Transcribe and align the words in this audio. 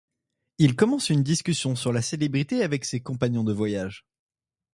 Il 0.57 0.75
commence 0.75 1.11
une 1.11 1.21
discussion 1.21 1.75
sur 1.75 1.93
la 1.93 2.01
célébrité 2.01 2.63
avec 2.63 2.85
ses 2.85 3.01
compagnons 3.01 3.43
de 3.43 3.53
voyage. 3.53 4.07